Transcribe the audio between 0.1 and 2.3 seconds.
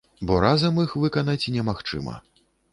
Бо разам іх выканаць немагчыма.